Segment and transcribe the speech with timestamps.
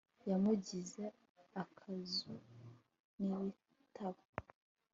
[0.29, 1.05] yamugize
[1.63, 2.33] akazu
[3.13, 4.23] k'ibitabo